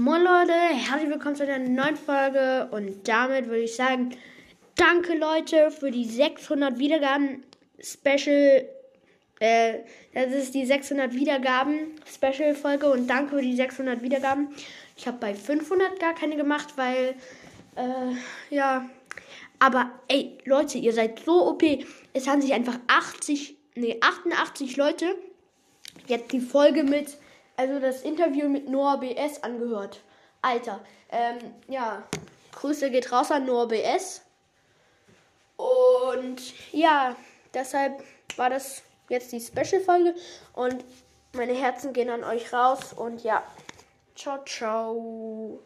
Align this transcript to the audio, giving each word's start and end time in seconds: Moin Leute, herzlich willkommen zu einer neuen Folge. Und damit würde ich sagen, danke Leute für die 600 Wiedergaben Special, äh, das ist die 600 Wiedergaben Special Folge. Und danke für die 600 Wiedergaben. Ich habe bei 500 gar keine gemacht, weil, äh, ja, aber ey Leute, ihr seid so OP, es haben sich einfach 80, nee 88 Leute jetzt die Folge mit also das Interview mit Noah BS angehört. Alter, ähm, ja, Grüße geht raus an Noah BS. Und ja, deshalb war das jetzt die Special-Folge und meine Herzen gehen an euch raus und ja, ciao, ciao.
Moin 0.00 0.22
Leute, 0.22 0.54
herzlich 0.54 1.10
willkommen 1.10 1.36
zu 1.36 1.42
einer 1.42 1.58
neuen 1.58 1.94
Folge. 1.94 2.70
Und 2.70 3.06
damit 3.06 3.48
würde 3.48 3.64
ich 3.64 3.76
sagen, 3.76 4.16
danke 4.74 5.14
Leute 5.14 5.70
für 5.70 5.90
die 5.90 6.06
600 6.06 6.78
Wiedergaben 6.78 7.44
Special, 7.78 8.64
äh, 9.40 9.74
das 10.14 10.32
ist 10.32 10.54
die 10.54 10.64
600 10.64 11.12
Wiedergaben 11.12 12.00
Special 12.06 12.54
Folge. 12.54 12.90
Und 12.90 13.08
danke 13.08 13.36
für 13.36 13.42
die 13.42 13.54
600 13.54 14.00
Wiedergaben. 14.00 14.48
Ich 14.96 15.06
habe 15.06 15.18
bei 15.18 15.34
500 15.34 16.00
gar 16.00 16.14
keine 16.14 16.36
gemacht, 16.36 16.68
weil, 16.76 17.14
äh, 17.76 18.54
ja, 18.54 18.88
aber 19.58 19.90
ey 20.08 20.38
Leute, 20.46 20.78
ihr 20.78 20.94
seid 20.94 21.20
so 21.26 21.46
OP, 21.46 21.62
es 22.14 22.26
haben 22.26 22.40
sich 22.40 22.54
einfach 22.54 22.78
80, 22.86 23.54
nee 23.74 23.98
88 24.00 24.78
Leute 24.78 25.14
jetzt 26.06 26.32
die 26.32 26.40
Folge 26.40 26.84
mit 26.84 27.18
also 27.60 27.78
das 27.78 28.00
Interview 28.00 28.48
mit 28.48 28.70
Noah 28.70 28.96
BS 28.96 29.42
angehört. 29.42 30.00
Alter, 30.40 30.80
ähm, 31.10 31.36
ja, 31.68 32.02
Grüße 32.52 32.90
geht 32.90 33.12
raus 33.12 33.30
an 33.30 33.44
Noah 33.44 33.68
BS. 33.68 34.22
Und 35.58 36.40
ja, 36.72 37.14
deshalb 37.52 38.02
war 38.36 38.48
das 38.48 38.82
jetzt 39.10 39.30
die 39.32 39.40
Special-Folge 39.40 40.14
und 40.54 40.82
meine 41.34 41.52
Herzen 41.52 41.92
gehen 41.92 42.08
an 42.08 42.24
euch 42.24 42.50
raus 42.50 42.94
und 42.94 43.22
ja, 43.24 43.42
ciao, 44.14 44.42
ciao. 44.46 45.60